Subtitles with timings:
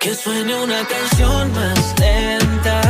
[0.00, 2.80] Que suene una canción más lenta,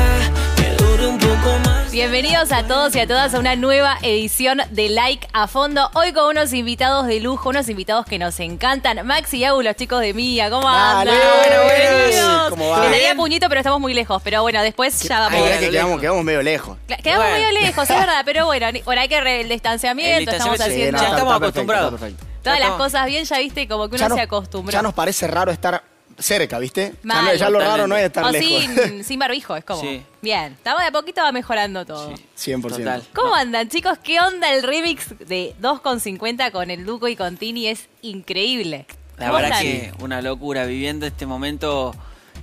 [0.57, 1.91] que dure un poco más.
[1.91, 5.91] Bienvenidos a todos y a todas a una nueva edición de Like a Fondo.
[5.95, 9.07] Hoy con unos invitados de lujo, unos invitados que nos encantan.
[9.07, 11.17] Max y Agu, los chicos de Mía, ¿cómo Dale, andan?
[11.65, 11.79] buenas.
[11.79, 12.51] bienvenidos.
[12.51, 12.83] ¿Cómo va?
[12.83, 14.21] Les daría puñito, pero estamos muy lejos.
[14.23, 15.41] Pero bueno, después ya vamos.
[15.41, 15.61] Ay, a es ver.
[15.61, 16.77] que quedamos, quedamos medio lejos.
[16.87, 17.47] Cla- Quedamos Bueno.
[17.47, 20.53] medio lejos, es verdad, pero bueno, ni- bueno, hay que re- el distanciamiento, El estamos
[20.59, 21.95] distanciamiento, haciendo sí, no, estamos perfecto, acostumbrados.
[21.95, 22.27] está perfecto.
[22.43, 24.73] todas las cosas bien, ya viste, como que uno Ya nos- se acostumbró.
[24.73, 25.83] Ya nos parece raro estar
[26.19, 26.93] cerca, ¿viste?
[26.93, 27.25] Ya, Mal.
[27.27, 28.49] no- ya lo raro no es estar o lejos.
[28.87, 29.81] sin, sin barbijo, es como.
[29.81, 30.03] Sí.
[30.23, 32.13] Bien, estamos de a poquito va mejorando todo.
[32.37, 32.61] 100%.
[32.69, 33.05] Total.
[33.15, 33.99] ¿Cómo andan, chicos?
[34.03, 37.69] ¿Qué onda el remix de 2,50 con el Duco y con Tini?
[37.69, 38.87] Es increíble.
[39.17, 39.63] La ¿Cómo verdad andan?
[39.63, 41.95] que una locura viviendo este momento.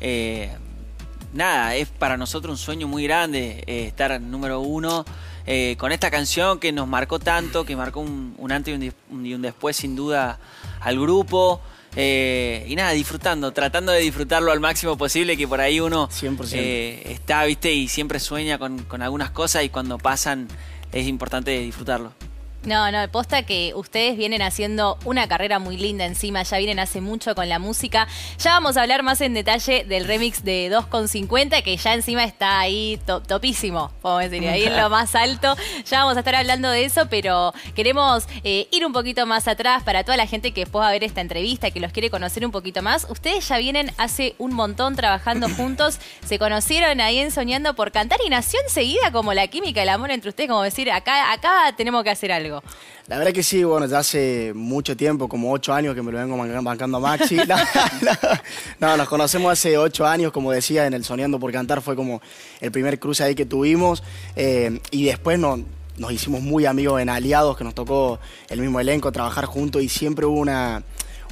[0.02, 0.52] eh,
[1.34, 5.06] nada, es para nosotros un sueño muy grande eh, estar número uno
[5.46, 9.26] eh, con esta canción que nos marcó tanto, que marcó un, un antes y un-
[9.26, 10.40] y un después sin duda
[10.80, 11.62] al grupo.
[11.96, 16.52] Eh, y nada, disfrutando, tratando de disfrutarlo al máximo posible, que por ahí uno 100%.
[16.54, 20.48] eh, está, viste, y siempre sueña con, con algunas cosas y cuando pasan
[20.92, 22.14] es importante disfrutarlo.
[22.66, 27.00] No, no, posta que ustedes vienen haciendo una carrera muy linda encima, ya vienen hace
[27.00, 28.08] mucho con la música.
[28.40, 32.60] Ya vamos a hablar más en detalle del remix de 2,50, que ya encima está
[32.60, 35.56] ahí to- topísimo, podemos decir, ahí en lo más alto.
[35.86, 39.84] Ya vamos a estar hablando de eso, pero queremos eh, ir un poquito más atrás
[39.84, 42.44] para toda la gente que después va a ver esta entrevista, que los quiere conocer
[42.46, 43.06] un poquito más.
[43.12, 48.20] Ustedes ya vienen hace un montón trabajando juntos, se conocieron ahí en Soñando por Cantar
[48.26, 52.04] y nació enseguida como la química, el amor entre ustedes, como decir, acá, acá tenemos
[52.04, 52.55] que hacer algo.
[53.08, 56.18] La verdad que sí, bueno, ya hace mucho tiempo, como ocho años que me lo
[56.18, 57.38] vengo ban- bancando a Maxi.
[57.48, 57.56] No,
[58.02, 58.12] no,
[58.80, 62.22] no, nos conocemos hace ocho años, como decía, en el Soñando por Cantar fue como
[62.62, 64.04] el primer cruce ahí que tuvimos.
[64.36, 65.64] eh, y después no-
[65.98, 69.88] nos hicimos muy amigos en Aliados, que nos tocó el mismo elenco, trabajar juntos y
[69.88, 70.84] siempre hubo una,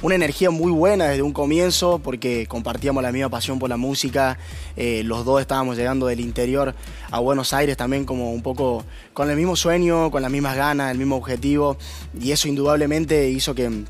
[0.04, 4.38] una energía muy buena desde un comienzo, porque compartíamos la misma pasión por la música.
[4.76, 6.74] eh, los dos estábamos llegando del interior
[7.10, 10.92] a Buenos Aires también como un poco con el mismo sueño, con las mismas ganas,
[10.92, 11.78] el mismo objetivo.
[12.20, 13.84] Y eso indudablemente hizo que,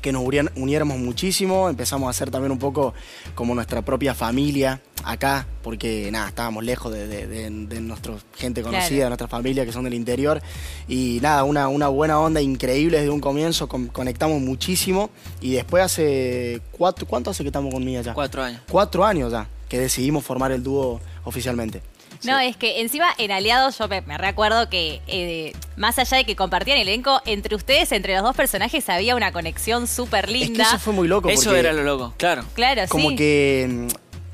[0.00, 0.22] que nos
[0.56, 1.68] uniéramos muchísimo.
[1.68, 2.94] Empezamos a ser también un poco
[3.34, 8.62] como nuestra propia familia acá, porque nada, estábamos lejos de, de, de- de nuestra gente
[8.62, 9.02] conocida, Claro.
[9.04, 10.42] de nuestra familia que son del interior.
[10.88, 15.10] Y nada, una, una buena onda increíble desde un comienzo, con- conectamos muchísimo.
[15.40, 18.14] Y después hace cuatro, ¿cuánto hace que estamos con Mía ya?
[18.14, 18.60] Cuatro años.
[18.70, 21.82] Cuatro años ya, que decidimos formar el dúo oficialmente.
[22.24, 26.24] No, es que encima en Aliados yo me, me recuerdo que eh, más allá de
[26.24, 30.38] que compartían elenco, entre ustedes, entre los dos personajes, había una conexión súper Es que
[30.38, 30.64] linda.
[30.64, 31.28] eso fue muy loco.
[31.30, 32.44] Eso porque era lo loco, claro.
[32.54, 33.16] Claro, como sí.
[33.16, 33.88] que mm,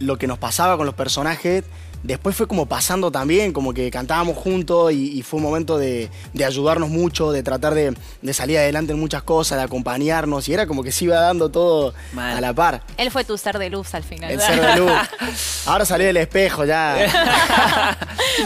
[0.04, 1.64] lo que nos pasaba con los personajes,
[2.02, 6.10] después fue como pasando también, como que cantábamos juntos y, y fue un momento de,
[6.32, 10.54] de ayudarnos mucho, de tratar de, de salir adelante en muchas cosas, de acompañarnos y
[10.54, 12.36] era como que se iba dando todo Mal.
[12.36, 12.82] a la par.
[12.96, 14.30] Él fue tu ser de luz al final.
[14.30, 14.92] El ser de luz.
[15.66, 16.94] Ahora salió del espejo ya.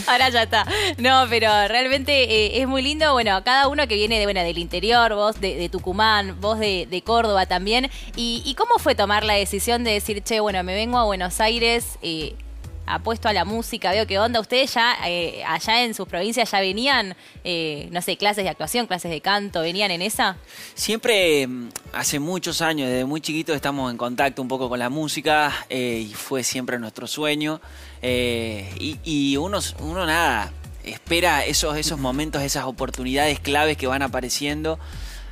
[0.06, 0.66] Ahora ya está.
[0.98, 3.12] No, pero realmente eh, es muy lindo.
[3.12, 6.86] Bueno, cada uno que viene de, bueno, del interior, vos de, de Tucumán, vos de,
[6.90, 7.90] de Córdoba también.
[8.16, 11.40] Y, y cómo fue tomar la decisión de decir, che, bueno, me vengo a Buenos
[11.40, 12.34] Aires, eh,
[12.94, 14.40] apuesto a la música, veo qué onda?
[14.40, 18.86] Ustedes ya eh, allá en sus provincias ya venían, eh, no sé, clases de actuación,
[18.86, 20.36] clases de canto, ¿venían en esa?
[20.74, 24.90] Siempre, mm, hace muchos años, desde muy chiquitos, estamos en contacto un poco con la
[24.90, 27.60] música eh, y fue siempre nuestro sueño.
[28.02, 30.52] Eh, y, y uno, uno nada,
[30.84, 34.78] espera esos, esos momentos, esas oportunidades claves que van apareciendo.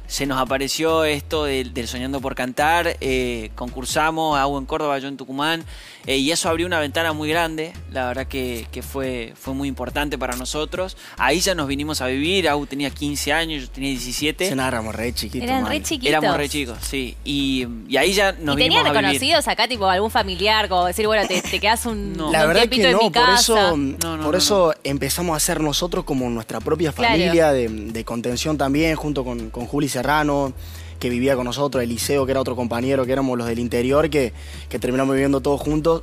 [0.08, 5.06] Se nos apareció esto del, del Soñando por Cantar, eh, concursamos, Agua en Córdoba, yo
[5.08, 5.64] en Tucumán,
[6.06, 9.68] eh, y eso abrió una ventana muy grande, la verdad que, que fue, fue muy
[9.68, 10.96] importante para nosotros.
[11.18, 14.48] Ahí ya nos vinimos a vivir, Agu tenía 15 años, yo tenía 17.
[14.48, 15.46] Se nada, éramos re chiquitos.
[15.46, 15.72] Eran man.
[15.72, 16.08] re chiquitos.
[16.08, 17.14] Éramos re chicos, sí.
[17.26, 19.04] Y, y ahí ya nos ¿Y tenían vinimos a vivir.
[19.20, 22.28] conocidos acá, tipo algún familiar, como decir, bueno, te, te quedas un, No.
[22.28, 25.36] un La verdad tiempito que en no, por eso, No, no, por no, eso empezamos
[25.36, 27.12] a ser nosotros como nuestra propia Claro.
[27.12, 30.52] familia de, de contención también, junto con, con Juli Serrano,
[31.00, 34.32] que vivía con nosotros, Eliseo, que era otro compañero, que éramos los del interior, que,
[34.68, 36.02] que terminamos viviendo todos juntos,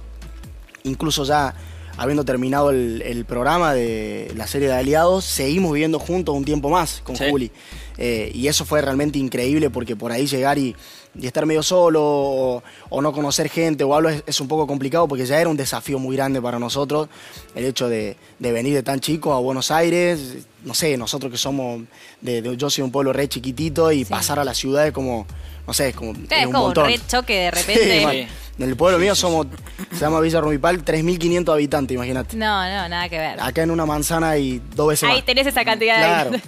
[0.83, 1.53] incluso ya
[1.97, 6.69] habiendo terminado el, el programa de la serie de aliados, seguimos viviendo juntos un tiempo
[6.69, 7.23] más con Sí.
[7.29, 7.51] Juli.
[7.97, 10.75] Eh, y eso fue realmente increíble porque por ahí llegar y,
[11.19, 14.67] y estar medio solo o, o no conocer gente o algo es, es un poco
[14.67, 17.07] complicado porque ya era un desafío muy grande para nosotros
[17.55, 20.37] el hecho de, de venir de tan chico a Buenos Aires.
[20.63, 21.81] No sé, nosotros que somos,
[22.21, 25.25] de, de- yo soy un pueblo re chiquitito y pasar a la ciudad es como,
[25.67, 26.87] no sé, es como, es es un como un montón.
[26.87, 27.99] re choque de repente.
[27.99, 28.13] Sí, man.
[28.13, 28.27] Sí.
[28.57, 29.47] En el pueblo mío somos,
[29.91, 32.37] se llama Villa Rumipal, 3.500 habitantes, imagínate.
[32.37, 33.39] No, no, nada que ver.
[33.41, 35.25] Acá en una manzana hay dos veces Ahí más.
[35.25, 36.31] tenés esa cantidad Claro.
[36.31, 36.41] de...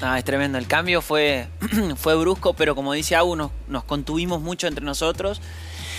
[0.00, 0.58] No, es tremendo.
[0.58, 1.48] El cambio fue,
[1.96, 5.40] fue brusco, pero como dice Agu, nos, nos contuvimos mucho entre nosotros.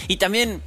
[0.07, 0.61] Y también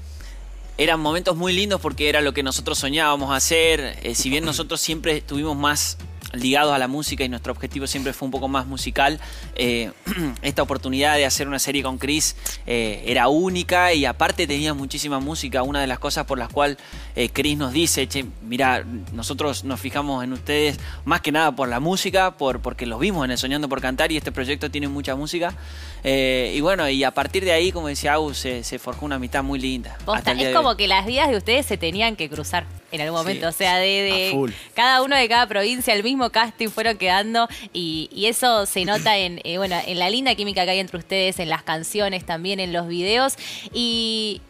[0.78, 3.98] eran momentos muy lindos porque era lo que nosotros soñábamos hacer.
[4.02, 5.98] Eh, si bien nosotros siempre estuvimos más
[6.32, 9.20] ligados a la música y nuestro objetivo siempre fue un poco más musical,
[9.54, 9.92] eh,
[10.42, 12.36] esta oportunidad de hacer una serie con Chris
[12.66, 15.62] eh, era única y aparte tenía muchísima música.
[15.62, 16.78] Una de las cosas por las cuales
[17.16, 21.68] eh, Chris nos dice, che, mira, nosotros nos fijamos en ustedes más que nada por
[21.68, 24.88] la música, por, porque los vimos en el Soñando por Cantar y este proyecto tiene
[24.88, 25.54] mucha música.
[26.02, 29.42] Y bueno, y a partir de ahí, como decía Agus, se, se forjó una mitad
[29.42, 29.98] muy linda.
[30.06, 30.76] Hasta es como hoy.
[30.76, 33.48] que las vidas de ustedes se tenían que cruzar en algún momento.
[33.48, 38.10] O sea, de, de cada uno de cada provincia, el mismo casting fueron quedando y,
[38.12, 41.38] y eso se nota en, eh, bueno, en la linda química que hay entre ustedes,
[41.38, 43.36] en las canciones, también en los videos.
[43.72, 44.42] Y,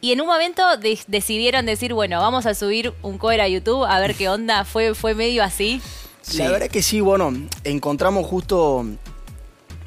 [0.00, 3.84] y en un momento de- decidieron decir, bueno, vamos a subir un cover a YouTube
[3.84, 4.64] a ver qué onda.
[4.64, 5.80] Fue, fue medio así.
[6.22, 6.38] Sí.
[6.38, 7.32] La verdad que sí, bueno,
[7.64, 8.84] encontramos justo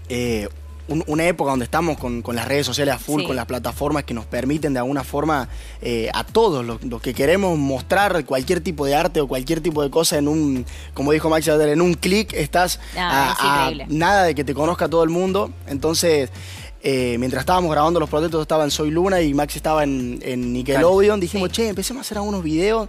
[0.09, 0.50] eh,
[0.89, 3.27] un- una época donde estamos con, con las redes sociales a full, Sí.
[3.27, 5.47] con las plataformas que nos permiten de alguna forma
[5.81, 9.81] eh, a todos los, los que queremos mostrar cualquier tipo de arte o cualquier tipo
[9.81, 13.38] de cosa en un, como dijo Max, Adler, en un clic estás Ah, a, es
[13.39, 13.97] a increíble.
[13.97, 15.51] nada de que te conozca todo el mundo.
[15.68, 16.30] Entonces,
[16.81, 20.53] eh, mientras estábamos grabando los proyectos, estaba en Soy Luna y Max estaba en, en
[20.53, 22.88] Nickelodeon, dijimos, che, empecemos a hacer algunos videos,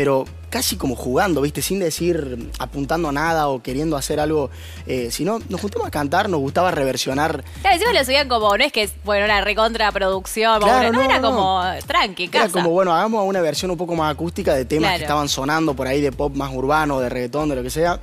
[0.00, 1.60] pero casi como jugando, ¿viste?
[1.60, 4.48] Sin decir, apuntando a nada o queriendo hacer algo,
[4.86, 7.44] eh, sino nos juntamos a cantar, nos gustaba reversionar.
[7.60, 11.04] Claro, encima lo subían como, no es que, bueno, una recontra producción, Claro, no, no,
[11.04, 11.28] era no.
[11.28, 12.52] como tranqui, Era casa.
[12.52, 14.96] como, bueno, hagamos una versión un poco más acústica de temas Claro.
[15.00, 18.00] que estaban sonando por ahí de pop más urbano, de reggaetón, de lo que sea.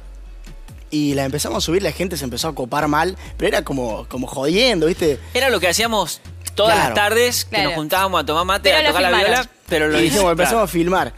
[0.92, 4.06] Y la empezamos a subir, la gente se empezó a copar mal, pero era como,
[4.08, 5.20] como jodiendo, ¿viste?
[5.34, 6.22] Era lo que hacíamos
[6.58, 6.90] todas Claro.
[6.90, 7.70] las tardes, que Claro.
[7.70, 9.32] nos juntábamos a tomar mate, Pero a lo tocar la filmaron.
[9.32, 10.32] viola, pero lo y dijimos, hicimos.
[10.34, 11.14] empezamos a filmar.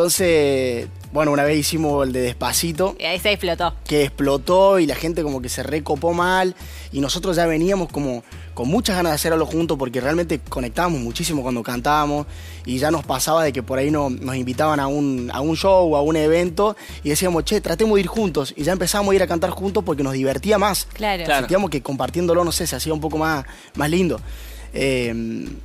[0.00, 2.96] Entonces, bueno, una vez hicimos el de Despacito.
[2.98, 3.74] Y ahí se explotó.
[3.86, 6.54] que explotó y la gente como que se recopó mal
[6.92, 8.22] y nosotros ya veníamos como
[8.54, 12.26] con muchas ganas de hacerlo juntos porque realmente conectábamos muchísimo cuando cantábamos
[12.64, 15.56] y ya nos pasaba de que por ahí no- nos invitaban a un, a un
[15.56, 19.12] show o a un evento y decíamos, che, tratemos de ir juntos y ya empezamos
[19.12, 20.86] a ir a cantar juntos porque nos divertía más.
[20.94, 21.24] Claro.
[21.24, 21.40] Claro.
[21.42, 23.44] Sentíamos que compartiéndolo, no sé, se hacía un poco más,
[23.74, 24.20] más lindo.
[24.72, 25.12] Eh,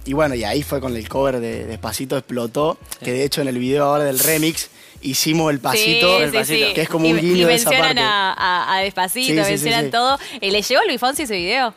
[0.05, 3.47] y bueno, y ahí fue con el cover de Despacito explotó, que de hecho en
[3.47, 4.69] el video ahora del remix
[5.01, 6.73] hicimos el pasito, Sí, sí, sí.
[6.73, 8.01] que es como Y- un guiño y de esa mencionan parte.
[8.01, 9.91] a, a- a Despacito, Sí, mencionan sí.
[9.91, 10.17] todo.
[10.41, 11.73] Eh, ¿Le llegó a Luis Fonsi ese video?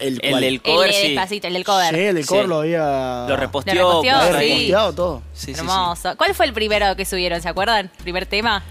[0.00, 0.90] El, El del El cover.
[0.92, 1.94] Despacito, el del cover.
[1.94, 2.48] Sí, el del cover Sí.
[2.48, 3.26] lo había.
[3.28, 3.74] Lo reposteó.
[3.74, 5.22] Lo reposteó, lo había reposteado todo.
[5.32, 5.60] Sí, sí, sí.
[5.60, 6.16] Hermoso.
[6.16, 7.40] ¿Cuál fue el primero que subieron?
[7.40, 7.90] ¿Se acuerdan?
[8.02, 8.62] ¿Primer tema?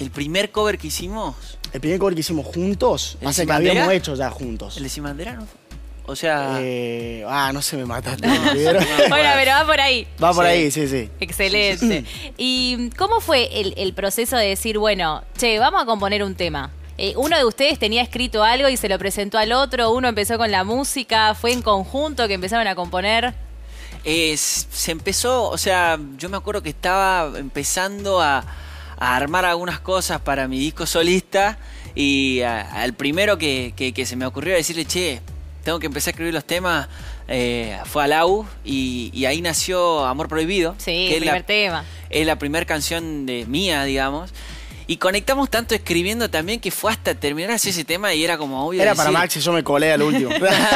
[0.00, 1.36] El primer cover que hicimos,
[1.72, 4.76] El primer cover que hicimos juntos, ¿El hace Sin que habíamos hecho ya juntos.
[4.78, 5.46] el de ¿no?
[6.06, 8.26] O sea, Eh, ah, no se me mataste.
[8.26, 10.06] Bueno, pero va por ahí.
[10.22, 10.50] Va por Sí.
[10.50, 11.08] ahí, sí, sí.
[11.20, 12.04] Excelente.
[12.36, 16.70] ¿Y cómo fue el, el proceso de decir, bueno, che, vamos a componer un tema?
[16.98, 20.36] Eh, uno de ustedes tenía escrito algo y se lo presentó al otro, uno empezó
[20.38, 23.34] con la música, fue en conjunto que empezaron a componer.
[24.04, 28.44] eh, se empezó, o sea, yo me acuerdo que estaba empezando a,
[28.98, 31.56] a armar algunas cosas para mi disco solista
[31.94, 35.20] y al primero que, que- que se me ocurrió decirle, che,
[35.64, 36.88] tengo que empezar a escribir los temas,
[37.28, 40.74] eh, fue a Lau y, y ahí nació Amor Prohibido.
[40.78, 41.84] Sí, que el es primer la, tema.
[42.10, 44.30] es la primera canción de mía, digamos.
[44.88, 48.66] Y conectamos tanto escribiendo también que fue hasta terminar así ese tema y era como
[48.66, 48.82] obvio.
[48.82, 50.30] Era para decir- Max y yo me colé al último.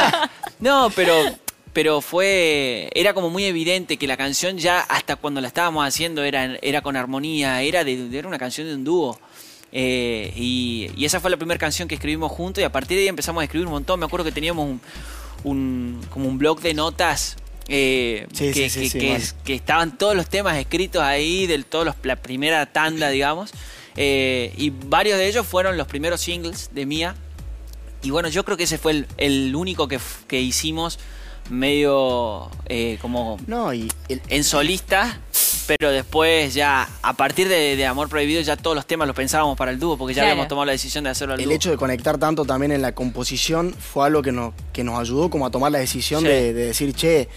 [0.59, 1.13] no, pero,
[1.73, 2.89] pero fue.
[2.95, 6.81] Era como muy evidente que la canción ya, hasta cuando la estábamos haciendo, era, era
[6.81, 9.19] con armonía, era, de, era una canción de un dúo.
[9.71, 13.03] Eh, y, y esa fue la primera canción que escribimos juntos y a partir de
[13.03, 13.99] ahí empezamos a escribir un montón.
[13.99, 14.81] Me acuerdo que teníamos un,
[15.43, 17.35] un- como un blog de notas.
[17.67, 19.21] eh, Sí, que, sí, sí, que- sí, que- mal.
[19.43, 23.51] que estaban todos los temas escritos ahí, de todos los, la primera tanda, digamos.
[23.97, 27.15] Eh, y varios de ellos fueron los primeros singles de Mía.
[28.03, 29.99] Y bueno, yo creo que ese fue el, el único que,
[30.39, 30.97] hicimos
[31.49, 35.19] medio eh, como no, y el- en solista,
[35.67, 39.57] pero después ya, a partir de, de Amor Prohibido, ya todos los temas los pensábamos
[39.57, 40.31] para el dúo, porque ya Claro.
[40.31, 41.55] habíamos tomado la decisión de hacerlo al el dúo.
[41.55, 45.29] hecho de conectar tanto también en la composición fue algo que nos, que nos ayudó
[45.29, 46.27] como a tomar la decisión Sí.
[46.27, 47.27] de, de decir, che,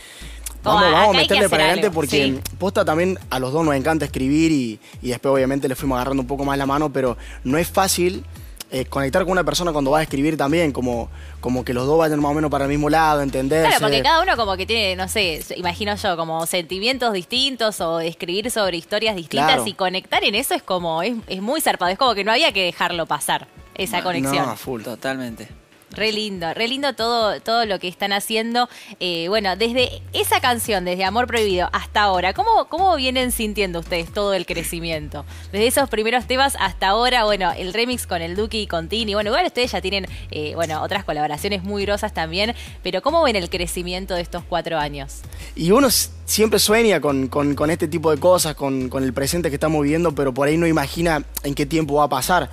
[0.62, 2.40] vamos, a meterle para adelante algo, porque sí.
[2.58, 6.20] posta también a los dos nos encanta escribir y, y después obviamente le fuimos agarrando
[6.22, 8.24] un poco más la mano, pero no es fácil
[8.72, 11.08] eh, conectar con una persona cuando vas a escribir también, como,
[11.40, 13.68] como que los dos vayan más o menos para el mismo lado, entenderse.
[13.68, 18.00] Claro, porque cada uno como que tiene, no sé, imagino yo, como sentimientos distintos o
[18.00, 19.66] escribir sobre historias distintas Claro.
[19.66, 22.52] y conectar en eso es como, es, es muy zarpado, es como que no había
[22.52, 24.46] que dejarlo pasar, esa conexión.
[24.46, 24.82] No, full.
[24.82, 25.48] Totalmente.
[25.92, 28.68] Re lindo, re lindo todo, todo lo que están haciendo.
[29.00, 34.12] Eh, bueno, desde esa canción, desde Amor Prohibido hasta ahora, ¿cómo, ¿cómo vienen sintiendo ustedes
[34.12, 35.24] todo el crecimiento?
[35.50, 39.14] Desde esos primeros temas hasta ahora, bueno, el remix con el Duki y con Tini.
[39.14, 42.54] Bueno, igual ustedes ya tienen, eh, bueno, otras colaboraciones muy grosas también,
[42.84, 45.22] pero ¿cómo ven el crecimiento de estos cuatro años?
[45.56, 49.48] Y uno siempre sueña con, con- con este tipo de cosas, con, con el presente
[49.48, 52.48] que estamos viviendo, pero por ahí no imagina en qué tiempo va a pasar.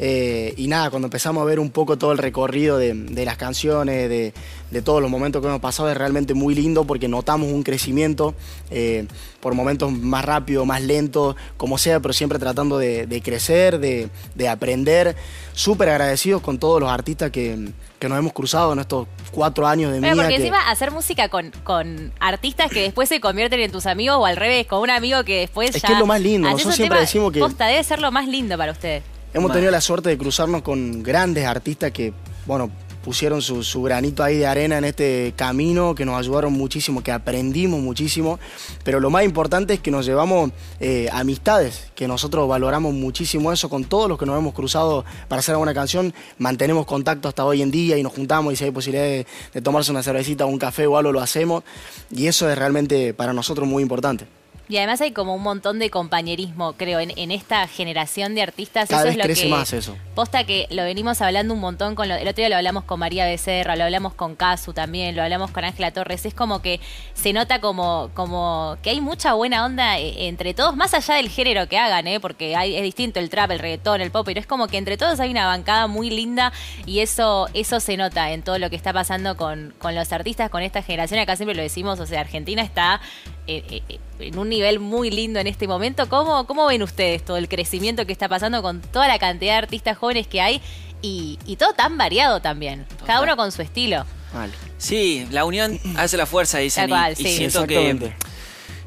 [0.00, 3.36] Eh, y nada, cuando empezamos a ver un poco todo el recorrido de, de las
[3.36, 4.32] canciones, de,
[4.70, 8.34] de todos los momentos que hemos pasado, es realmente muy lindo porque notamos un crecimiento
[8.70, 9.06] eh,
[9.40, 14.08] por momentos más rápido, más lento, como sea, pero siempre tratando de, de crecer, de,
[14.36, 15.16] de aprender.
[15.52, 19.90] Súper agradecidos con todos los artistas que, que nos hemos cruzado en estos cuatro años
[19.92, 20.12] de mía.
[20.14, 24.18] porque que- encima hacer música con, con artistas que después se convierten en tus amigos
[24.20, 25.88] o al revés, con un amigo que después Es ya...
[25.88, 28.28] que es lo más lindo, nosotros siempre tema- decimos que- Posta, debe ser lo más
[28.28, 29.02] lindo para ustedes.
[29.34, 32.14] Hemos tenido la suerte de cruzarnos con grandes artistas que,
[32.46, 32.70] bueno,
[33.04, 37.12] pusieron su, su granito ahí de arena en este camino, que nos ayudaron muchísimo, que
[37.12, 38.38] aprendimos muchísimo.
[38.84, 43.68] Pero lo más importante es que nos llevamos eh, amistades, que nosotros valoramos muchísimo eso
[43.68, 46.14] con todos los que nos hemos cruzado para hacer alguna canción.
[46.38, 49.62] Mantenemos contacto hasta hoy en día y nos juntamos y si hay posibilidad de, de
[49.62, 51.64] tomarse una cervecita o un café o algo, lo hacemos.
[52.10, 54.37] Y eso es realmente para nosotros muy importante.
[54.68, 58.88] Y además hay como un montón de compañerismo, creo, en, en esta generación de artistas.
[58.88, 59.96] Cada eso vez es lo crece que, más eso.
[60.14, 63.00] Posta que lo venimos hablando un montón con lo, el otro día lo hablamos con
[63.00, 66.26] María Becerra, lo hablamos con Casu también, lo hablamos con Ángela Torres.
[66.26, 66.80] Es como que
[67.14, 71.30] se nota como, como que hay mucha buena onda eh, entre todos, más allá del
[71.30, 72.20] género que hagan, ¿eh?
[72.20, 74.96] porque hay, es distinto el trap, el reggaetón, el pop, pero es como que entre
[74.96, 76.52] todos hay una bancada muy linda
[76.84, 80.50] y eso, eso se nota en todo lo que está pasando con, con los artistas,
[80.50, 81.20] con esta generación.
[81.20, 83.00] Acá siempre lo decimos, o sea, Argentina está
[83.48, 86.08] en un nivel muy lindo en este momento.
[86.08, 89.58] ¿Cómo, ¿Cómo ven ustedes todo el crecimiento que está pasando con toda la cantidad de
[89.58, 90.60] artistas jóvenes que hay
[91.00, 92.86] y, y todo tan variado también?
[93.06, 94.04] Cada uno con su estilo.
[94.32, 94.52] Vale.
[94.76, 96.88] Sí, la unión hace la fuerza, dicen.
[96.88, 97.36] Cual, y, y sí.
[97.36, 98.12] siento que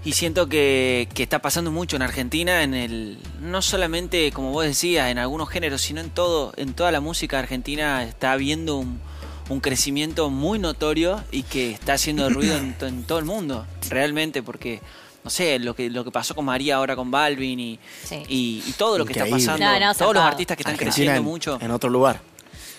[0.04, 4.66] y siento que, que está pasando mucho en Argentina, en el no solamente como vos
[4.66, 9.00] decías, en algunos géneros, sino en todo, en toda la música argentina está habiendo un,
[9.50, 13.66] un crecimiento muy notorio y que está haciendo ruido en, to- en todo el mundo,
[13.90, 14.82] realmente, porque
[15.24, 18.24] no sé, lo que lo que pasó con María ahora con Balvin y, Sí.
[18.28, 20.92] y, y todo lo que está pasando, No, no, todos los artistas que están Argentina
[20.92, 21.60] creciendo en, mucho.
[21.62, 22.22] en otro lugar.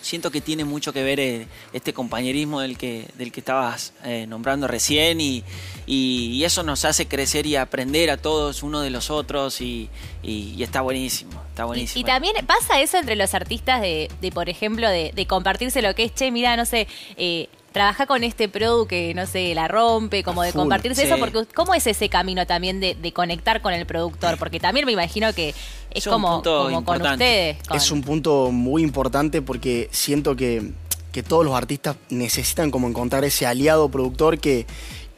[0.02, 4.26] Siento que tiene mucho que ver eh, este compañerismo del que, del que estabas eh,
[4.28, 5.44] nombrando recién y,
[5.86, 9.88] y- y eso nos hace crecer y aprender a todos uno de los otros y,
[10.22, 12.00] y- y está buenísimo, está Y, buenísimo.
[12.00, 15.94] y también pasa eso entre los artistas de, de, por ejemplo, de, de compartirse lo
[15.94, 19.66] que es, che, mira, no sé, eh, trabaja con este produ que, no sé, la
[19.66, 21.06] rompe, como de full, compartirse sí.
[21.06, 24.36] eso, porque ¿cómo es ese camino también de, de conectar con el productor?
[24.36, 25.54] Porque también me imagino que
[25.94, 27.56] es como, con ustedes.
[27.66, 30.72] con- Es un punto muy importante porque siento que,
[31.12, 34.66] que todos los artistas necesitan como encontrar ese aliado productor que,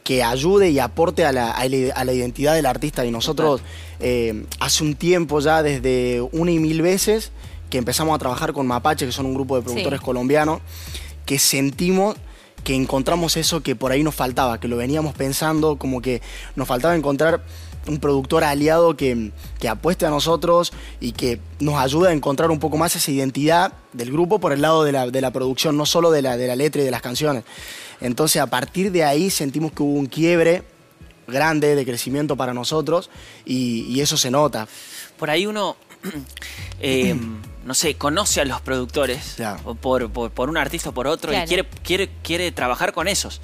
[0.03, 3.05] que ayude y aporte a la, a la- a la identidad del artista.
[3.07, 3.61] Y nosotros
[4.01, 7.31] eh, hace un tiempo ya, desde una y mil veces,
[7.71, 10.05] que empezamos a trabajar con Mapache, que son un grupo de productores Sí.
[10.05, 10.61] colombianos,
[11.27, 12.17] que sentimos
[12.65, 16.23] que encontramos eso que por ahí nos faltaba, que lo veníamos pensando, como que
[16.57, 17.43] nos faltaba encontrar
[17.87, 22.59] un productor aliado que, que apueste a nosotros y que nos ayude a encontrar un
[22.59, 25.87] poco más esa identidad del grupo por el lado de la, de la producción, no
[25.87, 27.45] solo de la, de la letra y de las canciones.
[28.01, 30.63] Entonces a partir de ahí sentimos que hubo un quiebre
[31.27, 33.11] grande de crecimiento para nosotros
[33.45, 34.69] y, y eso se nota.
[35.19, 35.77] Por ahí uno,
[36.81, 37.15] eh,
[37.65, 39.37] no sé, conoce a los productores
[39.81, 41.45] por, por, por un artista o por otro Claro.
[41.45, 43.41] y quiere, quiere, quiere trabajar con esos.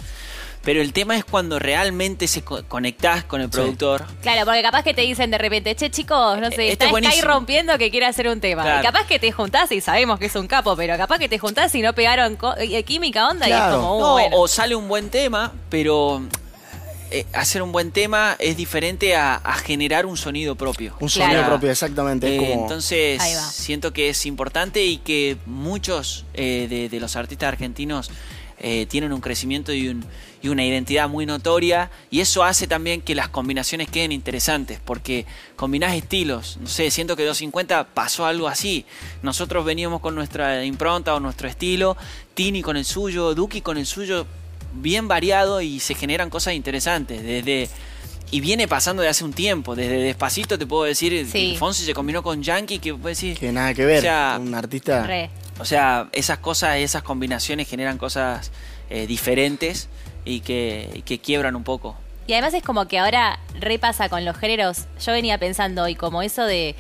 [0.63, 3.53] Pero el tema es cuando realmente se co- conectás con el Sí.
[3.53, 4.05] productor.
[4.21, 7.29] Claro, porque capaz que te dicen de repente, che chicos, no sé, Este está buenísimo.
[7.29, 8.63] rompiendo que quiere hacer un tema.
[8.63, 8.81] Claro.
[8.81, 11.39] Y capaz que te juntás y sabemos que es un capo, pero capaz que te
[11.39, 14.37] juntás y no pegaron eh, química onda y es como, uh, No, bueno.
[14.37, 16.23] o sale un buen tema, pero
[17.11, 20.95] eh, hacer un buen tema es diferente a, a generar un sonido propio.
[21.01, 21.33] Un Claro.
[21.33, 22.35] sonido propio, exactamente.
[22.35, 27.17] Eh, como- entonces Ahí siento que es importante y que muchos eh, de, de los
[27.17, 28.11] artistas argentinos
[28.61, 30.05] eh, tienen un crecimiento y, un-
[30.43, 35.27] y una identidad muy notoria y eso hace también que las combinaciones queden interesantes porque
[35.57, 38.85] combinás estilos, no sé, siento que 250 pasó algo así,
[39.23, 41.97] nosotros veníamos con nuestra impronta o nuestro estilo,
[42.35, 44.27] Tini con el suyo, Duki con el suyo,
[44.75, 47.69] bien variado y se generan cosas interesantes desde...
[48.33, 51.53] Y viene pasando de hace un tiempo, desde Despacito te puedo decir, Sí.
[51.55, 53.37] que Fonsi se combinó con Yankee, que puede decir...
[53.37, 53.99] que nada que ver.
[53.99, 55.05] O sea, un artista.
[55.05, 55.31] Re.
[55.61, 58.51] O sea, esas cosas, esas combinaciones generan cosas
[58.89, 59.89] eh, diferentes
[60.25, 61.97] y que, y que quiebran un poco.
[62.27, 64.87] Y además es como que ahora repasa con los géneros.
[65.05, 66.77] Yo venía pensando hoy como eso de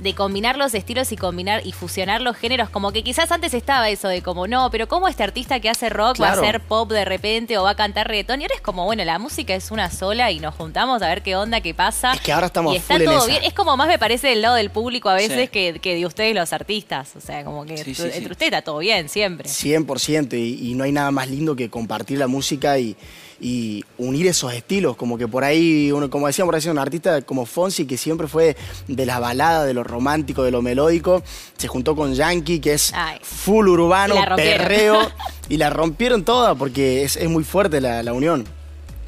[0.00, 2.68] de combinar los estilos y combinar y fusionar los géneros.
[2.68, 5.88] Como que quizás antes estaba eso de como, no, pero ¿cómo este artista que hace
[5.88, 8.40] rock va a hacer pop de repente o va a cantar reggaetón?
[8.40, 11.22] Y ahora es como, bueno, la música es una sola y nos juntamos a ver
[11.22, 12.12] qué onda, qué pasa.
[12.12, 13.26] Es que ahora estamos y está full en todo esa.
[13.28, 13.44] bien.
[13.44, 15.48] Es como más me parece del lado del público a veces Sí.
[15.48, 17.12] que, que de ustedes los artistas.
[17.16, 19.48] O sea, como que Sí, sí, entre ustedes está todo bien siempre.
[19.48, 22.96] 100% y, y no hay nada más lindo que compartir la música y,
[23.40, 27.20] y unir esos estilos, como que por ahí, uno, como decíamos por ahí, un artista
[27.22, 28.56] como Fonsi, que siempre fue
[28.88, 31.22] de las baladas, de lo romántico, de lo melódico,
[31.56, 33.18] se juntó con Yankee, que es Ay.
[33.22, 35.10] full urbano, perreo,
[35.48, 38.44] y la rompieron toda porque es, es muy fuerte la, la unión.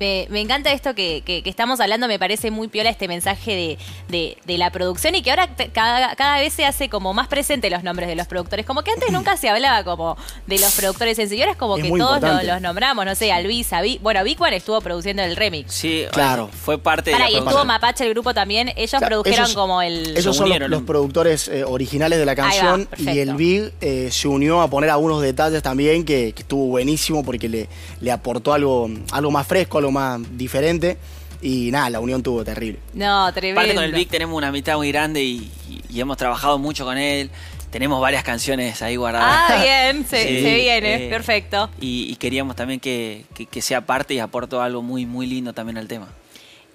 [0.00, 3.52] Me, me encanta esto que, que- que estamos hablando, me parece muy piola este mensaje
[3.54, 7.28] de, de- de la producción y que ahora cada, cada vez se hace como más
[7.28, 8.66] presente los nombres de los productores.
[8.66, 11.58] Como que antes nunca se hablaba como de los productores en sí, y ahora es
[11.58, 12.46] como Es que todos lo- importante.
[12.46, 15.72] los nombramos, no sé, a Vi- bueno, Vicuan estuvo produciendo el remix.
[15.74, 16.48] Sí, Claro.
[16.48, 17.66] fue parte Para, de y la estuvo producción.
[17.68, 20.16] Mapache, el grupo también, ellos Claro, produjeron esos- como el...
[20.16, 24.08] Esos son los, los productores eh, originales de la va, canción y el Big eh,
[24.10, 27.68] se unió a poner algunos detalles también que, que estuvo buenísimo porque le,
[28.00, 30.96] le aportó algo, algo más fresco, algo más diferente
[31.42, 32.78] y nada, la unión tuvo terrible.
[32.94, 33.60] No, tremendo.
[33.60, 36.84] Aparte con el Vic tenemos una amistad muy grande y, y- y hemos trabajado mucho
[36.84, 37.30] con él.
[37.70, 39.50] Tenemos varias canciones ahí guardadas.
[39.50, 41.68] Ah, bien, se, Sí, se viene, eh, perfecto.
[41.80, 45.52] Y, y queríamos también que, que- que sea parte y aportó algo muy, muy lindo
[45.52, 46.08] también al tema.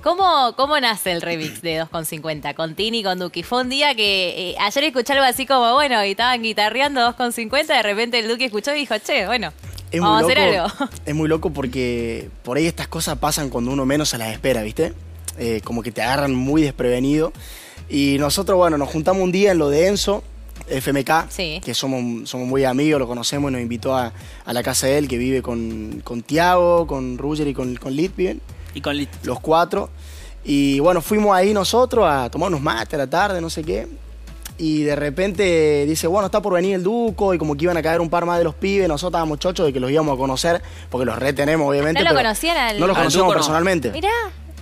[0.04, 3.44] ¿Cómo, ¿Cómo nace el remix de 2,50 con Tini y con Duki?
[3.44, 7.68] Fue un día que eh, ayer escuché algo así como, bueno, y estaban guitarreando 2,50,
[7.68, 9.54] de repente el Duki escuchó y dijo, che, bueno,
[9.92, 10.94] Es vamos a muy hacer loco, algo.
[11.06, 14.62] Es muy loco porque por ahí estas cosas pasan cuando uno menos se las espera,
[14.64, 14.94] ¿viste?
[15.38, 17.34] Eh, como que te agarran muy desprevenido.
[17.90, 20.24] Y nosotros, bueno, nos juntamos un día en lo de Enzo,
[20.70, 21.60] FMK, Sí.
[21.64, 24.14] que somos, somos muy amigos, lo conocemos y nos invitó a,
[24.46, 27.94] a la casa de él, que vive con, con Tiago, con Ruger y con, con
[27.94, 28.40] Lit, viven,
[28.74, 29.10] Y con Lit.
[29.24, 29.90] los cuatro.
[30.46, 33.88] Y bueno, fuimos ahí nosotros a tomar unos mates a la tarde, no sé qué.
[34.62, 37.82] Y de repente dice, bueno, está por venir el Duco y como que iban a
[37.82, 40.18] caer un par más de los pibes, nosotros estábamos chochos de que los íbamos a
[40.20, 42.00] conocer, porque los retenemos obviamente.
[42.04, 43.40] ¿No lo pero conocían al- No los Al conocíamos Duco no.
[43.40, 43.90] personalmente.
[43.92, 44.10] Mirá,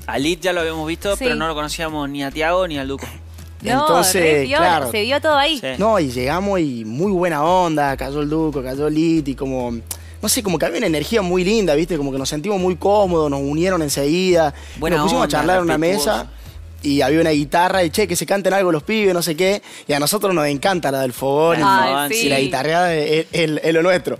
[0.08, 1.26] A Lit ya lo habíamos visto, Sí.
[1.26, 3.06] pero no lo conocíamos ni a Tiago ni al Duco.
[3.62, 4.90] no, Entonces, claro.
[4.90, 5.60] se dio todo ahí.
[5.60, 5.68] Sí.
[5.78, 9.72] No, y llegamos y muy buena onda, cayó el Duco, cayó Lit y como,
[10.22, 11.98] no sé, como que había una energía muy linda, ¿viste?
[11.98, 14.54] Como que nos sentimos muy cómodos, nos unieron enseguida.
[14.78, 16.28] Buena nos pusimos onda, a charlar en una mesa
[16.82, 19.62] y había una guitarra y che, que se canten algo los pibes, no sé qué.
[19.88, 22.30] Y a nosotros nos encanta la del fogón y- Ay, y, sí.
[22.30, 24.18] la guitarreada es, es- es lo nuestro.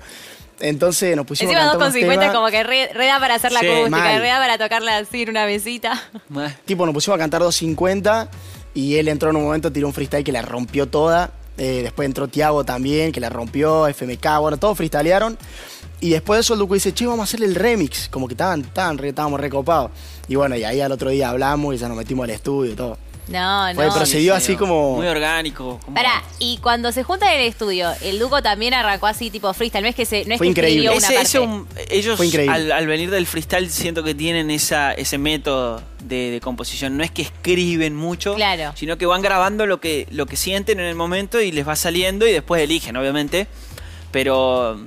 [0.62, 2.36] Entonces nos pusimos Encima a cantar unos 2,50 temas.
[2.36, 4.22] como que re, re da para hacer la Sí, acústica, mal.
[4.22, 6.02] re da para tocarla así en una mesita.
[6.66, 8.30] Tipo, nos pusimos a cantar 250
[8.74, 11.32] y él entró en un momento, tiró un freestyle que la rompió toda.
[11.58, 15.38] Eh, después entró Tiago también, que la rompió, FMK, bueno, todos freestylearon.
[16.02, 18.08] Y después de eso el Duco dice, che, vamos a hacerle el remix.
[18.10, 19.92] Como que estaban, estaban re- estábamos recopados.
[20.30, 22.76] Y bueno, y ahí al otro día hablamos y ya nos metimos al estudio y
[22.76, 22.98] todo.
[23.28, 24.06] No, Fue, no.
[24.06, 25.80] dio así como- Muy orgánico.
[25.86, 29.54] como- Pará, y cuando se juntan en el estudio, el Duco también arrancó así tipo
[29.54, 30.86] freestyle, no es que se, no es Fue que increíble.
[30.88, 31.28] escribió una Ese- parte.
[31.28, 32.56] ese un- ellos Fue increíble.
[32.56, 36.98] al, al venir del freestyle siento que tienen esa, ese método de, de composición.
[36.98, 38.72] No es que escriben mucho, Claro.
[38.76, 41.76] sino que van grabando lo que, lo que sienten en el momento y les va
[41.76, 43.46] saliendo y después eligen, obviamente.
[44.12, 44.80] Pero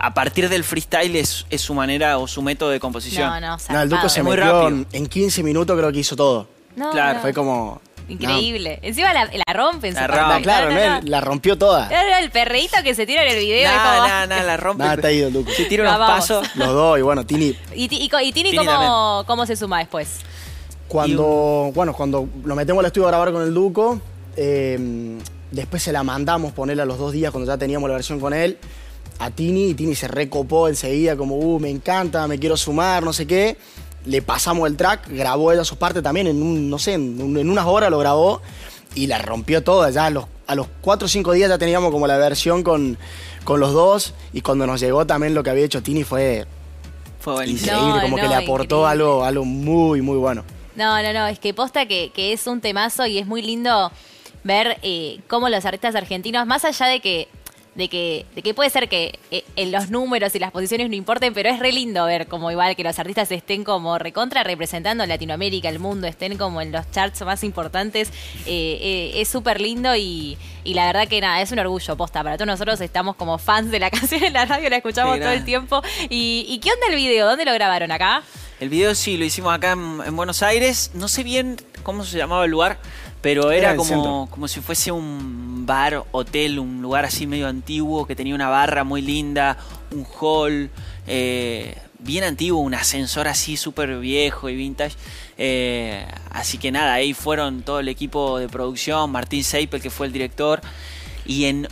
[0.00, 3.28] a partir del freestyle es, es su manera o su método de composición.
[3.28, 4.08] No, no, No, el Duco zarpado.
[4.08, 4.68] se Muy metió rápido.
[4.68, 6.48] en, en 15 minutos, creo que hizo todo.
[6.76, 7.20] No, Claro, no.
[7.20, 7.80] Fue como...
[8.08, 8.80] Increíble.
[8.82, 9.94] Encima la, la rompen.
[9.94, 10.08] La.
[10.08, 10.42] No, parte.
[10.42, 10.84] claro, No, ¿no?
[10.96, 11.08] no, no.
[11.08, 11.84] la rompió toda.
[11.88, 13.70] No, no, el perreíto que se tira en el video.
[13.70, 14.82] como- nada, nada, la rompe.
[14.82, 15.50] Nada, está ido el Duco.
[15.52, 16.16] Se tira No, unos vamos.
[16.20, 16.56] pasos.
[16.56, 18.56] Los dos, y bueno, Tini ¿Y, Tini, Tini
[19.26, 20.08] cómo, se suma después?
[20.88, 24.00] Cuando, bueno, cuando nos metemos al estudio a grabar con el Duco,
[24.36, 25.16] eh,
[25.52, 28.32] después se la mandamos ponerla a los dos días cuando ya teníamos la versión con
[28.34, 28.58] él,
[29.20, 33.12] a Tini, y Tini se recopó enseguida como, uh, me encanta, me quiero sumar, no
[33.12, 33.56] sé qué.
[34.06, 37.36] Le pasamos el track, grabó ella sus partes también, en un, no sé, en, un-
[37.36, 38.40] en unas horas lo grabó
[38.94, 39.90] y la rompió toda.
[39.90, 42.96] Ya a los, a los cuatro o cinco días ya teníamos como la versión con,
[43.44, 46.46] con los dos y cuando nos llegó también lo que había hecho Tini fue
[47.20, 47.72] Fue buenísimo.
[47.72, 48.90] increíble, No, como que le aportó increíble.
[49.04, 50.44] algo, algo muy, muy bueno.
[50.76, 53.92] No, no, no, es que posta que, que es un temazo y es muy lindo
[54.44, 57.28] ver eh, cómo los artistas argentinos, más allá de que,
[57.80, 60.94] de que, de que puede ser que eh, en los números y las posiciones no
[60.94, 65.06] importen, pero es re lindo ver como igual que los artistas estén como recontra representando
[65.06, 68.10] Latinoamérica, el mundo, estén como en los charts más importantes.
[68.44, 72.22] Eh, eh, es súper lindo y, y la verdad que nada, es un orgullo, posta.
[72.22, 75.20] Para todos nosotros estamos como fans de la canción en la radio, la escuchamos Sí,
[75.22, 75.82] todo el tiempo.
[76.10, 77.26] ¿Y, ¿Y qué onda el video?
[77.26, 77.90] ¿Dónde lo grabaron?
[77.92, 78.22] ¿Acá?
[78.60, 80.90] El video sí, lo hicimos acá en, en Buenos Aires.
[80.92, 82.78] No sé bien cómo se llamaba el lugar,
[83.20, 88.16] pero Era como, como si fuese un bar, hotel, un lugar así medio antiguo que
[88.16, 89.58] tenía una barra muy linda,
[89.92, 90.70] un hall.
[91.06, 94.96] eh, bien antiguo, un ascensor así súper viejo y vintage.
[95.38, 100.06] Eh, así que nada, ahí fueron todo el equipo de producción, Martín Seipel que fue
[100.06, 100.60] el director,
[101.24, 101.68] y en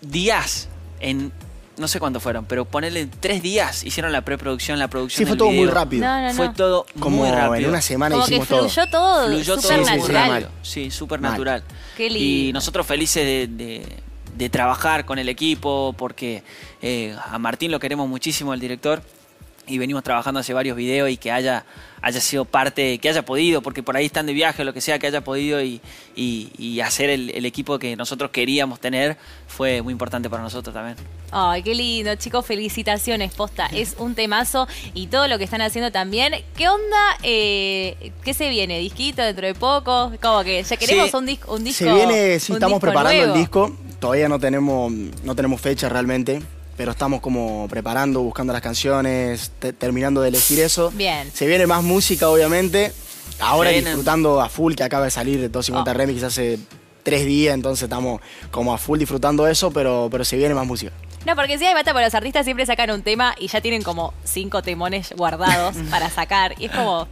[0.00, 0.68] días,
[1.00, 1.32] en
[1.78, 5.18] no sé cuánto fueron, pero ponerle tres días hicieron la preproducción, la producción.
[5.18, 6.04] Sí, fue del todo muy rápido.
[6.06, 6.34] No, no, no.
[6.34, 7.56] Fue todo Como muy rápido.
[7.56, 8.68] en una semana Como que hicimos todo.
[8.68, 10.48] fluyó todo Fluyó todo súper sí, sí, muy natural.
[10.62, 11.62] Sí, súper natural.
[11.96, 12.18] Qué lindo.
[12.24, 13.96] Y nosotros felices de, de-
[14.36, 16.44] de trabajar con el equipo, porque
[16.80, 19.02] eh, a Martín lo queremos muchísimo, el director,
[19.68, 21.64] y venimos trabajando hace varios videos y que haya,
[22.02, 24.80] haya sido parte, que haya podido, porque por ahí están de viaje o lo que
[24.80, 25.80] sea, que haya podido y,
[26.16, 30.74] y- y hacer el, el equipo que nosotros queríamos tener fue muy importante para nosotros
[30.74, 30.96] también.
[31.30, 33.66] Ay, qué lindo, chicos, felicitaciones, posta.
[33.66, 36.32] Es un temazo y todo lo que están haciendo también.
[36.56, 36.96] ¿Qué onda?
[37.22, 38.78] Eh, ¿Qué se viene?
[38.78, 40.12] ¿Disquito dentro de poco?
[40.22, 41.16] Como que ya queremos Sí.
[41.16, 41.84] un, disco, un disco.
[41.84, 43.34] Se viene, sí, estamos preparando nuevo.
[43.34, 43.76] el disco.
[44.00, 46.40] Todavía no tenemos, no tenemos fecha realmente,
[46.78, 50.90] pero estamos como preparando, buscando las canciones, te- terminando de elegir eso.
[50.94, 51.30] Bien.
[51.34, 52.92] Se viene más música, obviamente.
[53.40, 55.94] Ahora disfrutando a full, que acaba de salir de 250 Oh.
[55.94, 56.58] Remix hace
[57.02, 60.92] tres días, entonces estamos como a full disfrutando eso, pero, pero se viene más música.
[61.26, 63.82] No, porque si hay bata, por los artistas siempre sacan un tema y ya tienen
[63.82, 66.54] como cinco temones guardados para sacar.
[66.58, 67.06] Y es como.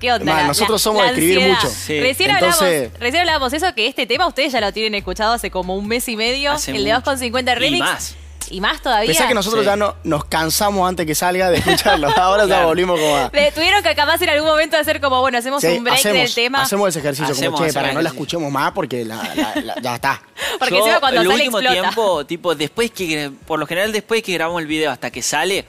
[0.00, 0.46] ¿Qué onda?
[0.46, 1.62] Nosotros la- somos la de escribir ansiedad.
[1.62, 1.74] mucho.
[1.74, 2.00] Sí.
[2.00, 5.76] Recién, Entonces- hablamos, recién eso, que este tema ustedes ya lo tienen escuchado hace como
[5.76, 6.52] un mes y medio.
[6.52, 7.10] Hace el de mucho.
[7.10, 8.16] 2,50 Y remix.
[8.50, 8.56] Más.
[8.56, 9.06] Y más todavía.
[9.06, 9.66] Pensá que nosotros Sí.
[9.66, 12.08] ya no, nos cansamos antes que salga de escucharlo.
[12.16, 13.30] Ahora ya volvimos como a...
[13.32, 16.18] Le- Tuvieron que capaz en algún momento hacer como, bueno, hacemos Sí, un break hacemos,
[16.22, 16.62] del tema.
[16.62, 19.60] hacemos ese ejercicio Hacemos como, che, para que no la escuchemos más porque la- la-
[19.62, 20.22] la- ya está.
[20.58, 21.80] Porque Yo, encima cuando el sale último explota.
[21.82, 25.64] tiempo, tipo, después que, por lo general, después que grabamos el video hasta que sale,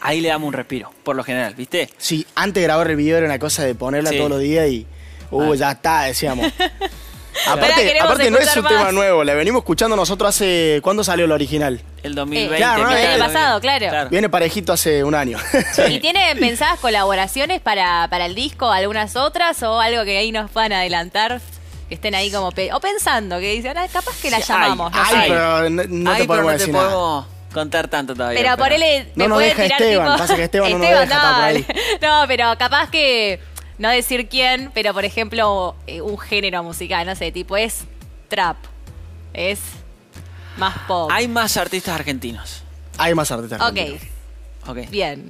[0.00, 1.88] ahí le damos un respiro, por lo general, ¿viste?
[1.96, 4.18] Sí, antes de grabar el video era una cosa de ponerla Sí.
[4.18, 4.86] todos los días y.
[5.30, 5.56] Uh, Ah.
[5.56, 6.52] ya está, decíamos.
[7.46, 10.80] Aparte, aparte no es un tema nuevo, la venimos escuchando nosotros hace.
[10.82, 11.80] ¿Cuándo salió el original?
[12.06, 12.56] El 2020.
[12.56, 14.08] claro, no, el año pasado, claro.
[14.10, 15.38] Viene parejito hace un año.
[15.88, 20.50] ¿Y tienen pensadas colaboraciones para, para el disco, algunas otras o algo que ahí nos
[20.50, 21.40] puedan adelantar?
[21.88, 22.50] Que estén ahí como...
[22.50, 24.90] pe- o pensando, que dicen, "Ah, capaz que la llamamos.
[24.92, 25.16] no hay, sé".
[25.16, 28.40] Ay, pero no, no Ay, te pero podemos no te podemos contar tanto todavía.
[28.40, 30.18] Pero ponele, No me nos puede deja tirar Esteban, tipo...
[30.18, 31.08] pasa que Esteban no nos deja, por
[31.40, 31.66] dale.
[32.02, 33.40] No, pero capaz que
[33.78, 37.84] no decir quién, pero por ejemplo, eh, un género musical, no sé, tipo es
[38.28, 38.56] trap,
[39.32, 39.60] es
[40.56, 41.10] más pop.
[41.12, 42.62] Hay más artistas argentinos.
[42.98, 43.60] Hay más artistas.
[43.60, 44.02] argentinos.
[44.66, 44.90] Ok.
[44.90, 45.28] bien.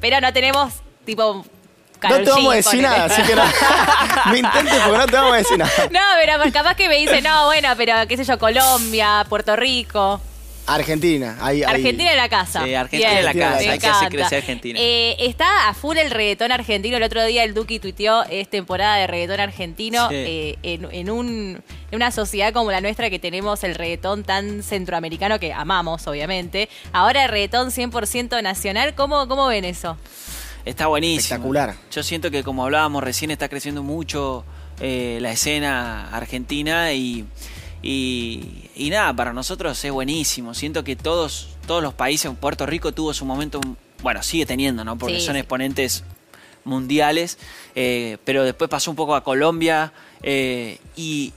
[0.00, 0.74] Pero no tenemos
[1.04, 1.44] tipo...
[2.02, 3.42] No te vamos a decir nada, así que no.
[4.30, 5.72] Me intentes porque no te vamos a decir nada.
[5.90, 10.20] No, pero capaz que me dice, no, bueno, pero qué sé yo, Colombia, Puerto Rico.
[10.66, 11.36] Argentina.
[11.40, 12.64] Hay- Argentina en la casa.
[12.64, 14.08] Sí, Argentina Bien, en la casa, me hay que hacer encanta.
[14.16, 14.78] crecer Argentina.
[14.80, 16.96] Eh, está a full el reggaetón argentino.
[16.96, 20.08] El otro día el Duki tuiteó, es temporada de reggaetón argentino.
[20.08, 20.14] Sí.
[20.16, 24.62] eh, en, en un, en una sociedad como la nuestra que tenemos el reggaetón tan
[24.62, 26.68] centroamericano que amamos, obviamente.
[26.92, 28.94] Ahora el reggaetón 100% nacional.
[28.94, 29.96] ¿Cómo, ¿Cómo ven eso?
[30.64, 31.18] Está buenísimo.
[31.20, 31.74] Espectacular.
[31.92, 34.44] Yo siento que como hablábamos recién está creciendo mucho
[34.80, 37.26] eh, la escena argentina y,
[37.86, 40.54] y, y nada, para nosotros es buenísimo.
[40.54, 43.60] Siento que todos, todos los países, Puerto Rico tuvo su momento,
[44.02, 44.96] bueno, sigue teniendo, ¿no?
[44.96, 45.40] Porque Sí, son sí.
[45.40, 46.02] exponentes
[46.64, 47.38] mundiales,
[47.74, 49.92] eh, pero después pasó un poco a Colombia
[50.22, 51.32] eh, y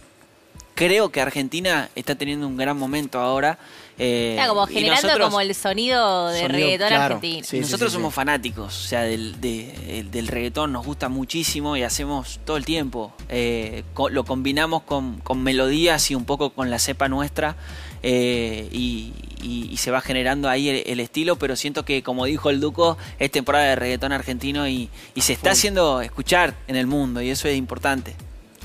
[0.77, 3.57] creo que Argentina está teniendo un gran momento ahora.
[3.99, 7.15] eh, Está como generando nosotros- como el sonido de Sonido, reggaetón claro.
[7.15, 7.43] argentino.
[7.43, 8.15] Sí, sí, Nosotros sí, somos sí.
[8.15, 12.63] fanáticos, o sea, del, de- el- del reggaetón nos gusta muchísimo y hacemos todo el
[12.65, 13.11] tiempo.
[13.27, 17.55] Eh, co- lo combinamos con, con melodías y un poco con la cepa nuestra
[18.03, 22.25] eh, y, y- y se va generando ahí el, el estilo, pero siento que, como
[22.25, 26.75] dijo el Duco, es temporada de reggaetón argentino y, y se está haciendo escuchar en
[26.75, 28.15] el mundo y eso es importante.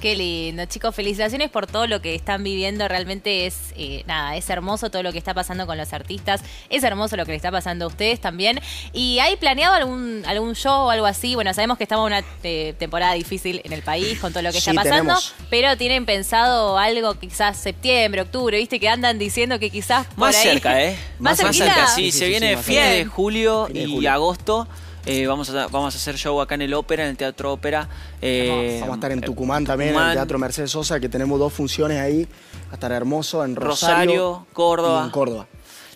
[0.03, 0.93] Qué lindo, chicos.
[0.97, 2.89] Felicitaciones por todo lo que están viviendo.
[2.89, 6.41] Realmente es, eh, nada, es hermoso todo lo que está pasando con los artistas.
[6.71, 8.59] Es hermoso lo que le está pasando a ustedes también.
[8.93, 11.37] ¿Y hay planeado algún, algún show o algo así?
[11.37, 14.51] Bueno, sabemos que estamos en una eh, temporada difícil en el país con todo lo
[14.51, 14.97] que Sí, está pasando.
[15.15, 15.35] tenemos.
[15.51, 20.37] Pero tienen pensado algo quizás septiembre, octubre, viste que andan diciendo que quizás por Más
[20.37, 20.97] ahí- cerca, ¿eh?
[21.21, 21.87] ¿Más cerca, cerquita?
[21.87, 22.97] sí, Sí, sí, se sí, viene sí, más fines cerca.
[22.97, 24.11] de julio y julio.
[24.13, 24.67] agosto.
[25.05, 27.89] Eh, vamos, a, vamos a hacer show acá en el Ópera, en el Teatro Ópera.
[28.21, 31.39] Eh, Vamos a estar en eh, Tucumán también, en el Teatro Mercedes Sosa, que tenemos
[31.41, 32.25] dos funciones ahí.
[32.69, 33.97] Va a estar hermoso en Rosario.
[33.97, 35.01] Rosario, Córdoba.
[35.03, 35.47] y en Córdoba.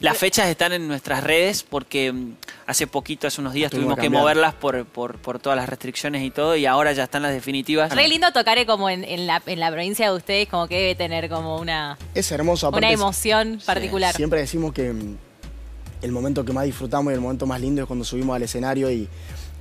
[0.00, 2.32] Las fechas están en nuestras redes porque mm,
[2.66, 6.22] hace poquito, hace unos días, Tuvimos tuvimos que moverlas por, por, por todas las restricciones
[6.22, 7.94] y todo, y ahora ya están las definitivas.
[7.94, 10.74] Re lindo tocar eh, como en, en la, en la provincia de ustedes, como que
[10.76, 12.68] debe tener como una, Es hermoso.
[12.70, 14.14] una es- emoción particular.
[14.14, 15.16] Siempre decimos que mm,
[16.06, 18.90] el momento que más disfrutamos y el momento más lindo es cuando subimos al escenario
[18.90, 19.08] y,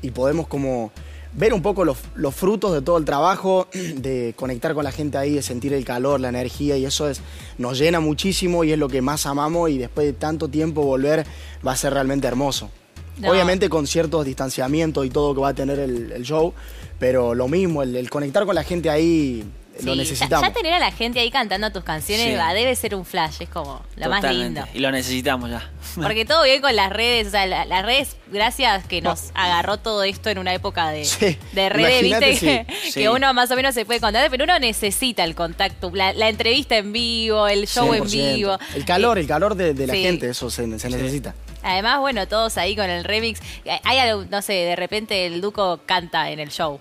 [0.01, 0.91] y podemos como
[1.33, 5.17] ver un poco los, los frutos de todo el trabajo, de conectar con la gente
[5.17, 7.21] ahí, de sentir el calor, la energía y eso es,
[7.57, 11.25] nos llena muchísimo y es lo que más amamos y después de tanto tiempo volver
[11.65, 12.69] va a ser realmente hermoso.
[13.17, 13.31] No.
[13.31, 16.53] Obviamente con ciertos distanciamientos y todo que va a tener el, el show,
[16.99, 19.43] pero lo mismo, el, el conectar con la gente ahí
[19.83, 20.41] lo necesitamos.
[20.41, 22.35] Ya, ya tener a la gente ahí cantando tus canciones Sí.
[22.35, 24.63] va, debe ser un flash, es como lo más lindo.
[24.73, 25.69] Y lo necesitamos ya.
[25.95, 29.77] Porque todo bien con las redes, o sea, la- las redes, gracias que nos agarró
[29.77, 33.73] todo esto en una época de, Sí, de redes, viste, que, uno más o menos
[33.73, 37.93] se puede contar, pero uno necesita el contacto, la, la entrevista en vivo, el show
[37.93, 38.35] en 100%.
[38.35, 38.57] vivo.
[38.75, 41.35] El calor, el calor de, de la gente, eso se, se necesita.
[41.63, 43.39] Además, bueno, todos ahí con el remix.
[43.83, 46.79] Hay algo, no sé, de repente el Duco canta en el show.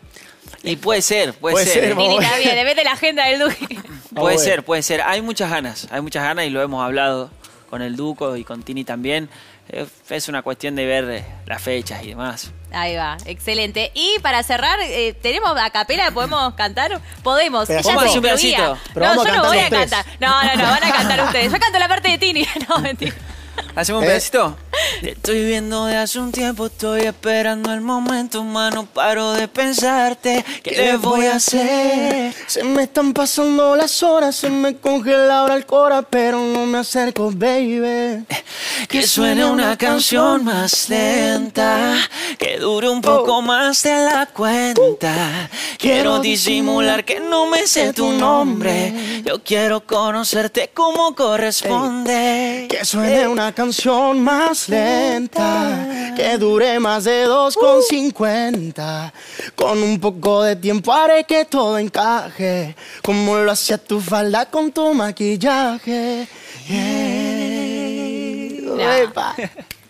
[0.64, 1.74] Y puede ser, puede, Puede ser.
[1.84, 3.78] ser, también, depende de la agenda del Duque.
[4.14, 5.02] Puede ser, puede ser.
[5.02, 7.30] Hay muchas ganas, hay muchas ganas y lo hemos hablado
[7.68, 9.28] con el Duco y con Tini también.
[9.68, 12.52] Eh, Es una cuestión de ver eh, las fechas y demás.
[12.72, 13.90] Ahí va, excelente.
[13.92, 16.12] Y para cerrar, eh, ¿tenemos a capela?
[16.12, 17.00] ¿Podemos cantar?
[17.24, 17.66] Podemos.
[17.66, 18.78] Se un pedacito.
[18.94, 20.04] Pero no, yo no voy a cantar.
[20.20, 21.52] No, no, no, van a cantar ustedes.
[21.52, 22.46] Yo canto la parte de Tini.
[22.68, 23.14] No, mentira.
[23.74, 24.08] ¿Hacemos un Eh.
[24.10, 24.56] pedacito?
[25.00, 30.44] Te estoy viendo de hace un tiempo, estoy esperando el momento, mano, paro de pensarte.
[30.62, 32.34] ¿Qué le voy a hacer?
[32.46, 36.78] Se me están pasando las horas, se me congela ahora el cora, pero no me
[36.78, 38.24] acerco, baby.
[38.88, 41.96] Que suene una canción más lenta,
[42.38, 45.50] que dure un poco más de la cuenta.
[45.78, 49.22] Quiero disimular que no me sé tu nombre.
[49.24, 52.66] Yo quiero conocerte como corresponde.
[52.70, 54.83] Que suene una canción más lenta,
[56.16, 59.12] que dure más de 2,50.
[59.54, 64.72] Con un poco de tiempo haré que todo encaje, como lo hacía tu falda con
[64.72, 66.26] tu maquillaje.
[66.68, 67.44] Yeah.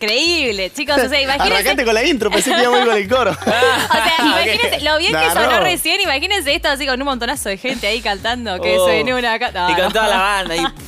[0.00, 0.96] Increíble, chicos.
[0.98, 1.54] O sea, imagínense.
[1.54, 3.30] Arrancate con la intro, pensé que íbamos a ir con el coro.
[3.40, 5.60] O sea, imagínense lo bien que Nah, sonó no.
[5.60, 6.00] recién.
[6.00, 8.60] Imagínense esto así con un montonazo de gente ahí cantando.
[8.60, 8.84] Que Oh.
[8.84, 9.38] suene una.
[9.38, 9.90] No, y con no.
[9.90, 10.74] toda la banda.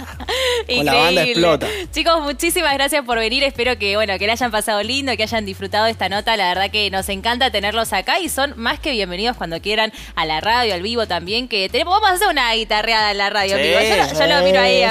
[0.76, 1.66] Con la banda explota.
[1.92, 3.42] Chicos, muchísimas gracias por venir.
[3.44, 6.36] Espero que, bueno, que le hayan pasado lindo, que hayan disfrutado esta nota.
[6.36, 10.24] La verdad que nos encanta tenerlos acá y son más que bienvenidos cuando quieran a
[10.26, 11.48] la radio, al vivo también.
[11.48, 13.56] Que tenemos, vamos a hacer una guitarreada en la radio.
[13.56, 13.62] Sí.
[13.62, 13.80] amigo.
[13.80, 14.82] Yo, lo- yo lo miro ahí.
[14.82, 14.90] a-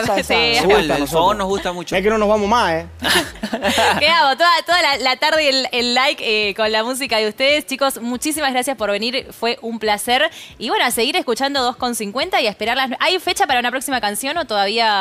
[0.98, 1.96] el, fogón nos gusta mucho.
[1.96, 2.88] Es que no nos vamos más, ¿eh?
[4.00, 4.36] ¿Qué hago?
[4.38, 7.66] Toda, toda la, la tarde el, el like eh, con la música de ustedes.
[7.66, 9.28] Chicos, muchísimas gracias por venir.
[9.32, 10.30] Fue un placer.
[10.58, 12.92] Y bueno, a seguir escuchando 2.50 y a esperar las...
[13.00, 14.93] ¿Hay fecha para una próxima canción o todavía...?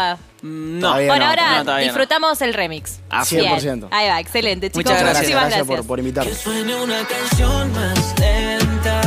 [0.43, 1.93] Mm, No, Todavía bueno, no, ahora no, todavía no.
[1.93, 3.01] disfrutamos el remix.
[3.31, 3.45] Bien.
[3.59, 3.89] 100%.
[3.91, 4.71] Ahí va, excelente.
[4.71, 5.79] Chicos, Muchas gracias, muchísimas gracias, gracias.
[5.79, 6.37] por, por invitarnos.
[6.37, 9.01] Que suene una canción más lenta